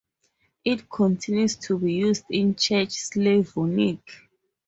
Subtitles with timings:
[0.65, 3.99] It continues to be used in Church Slavonic.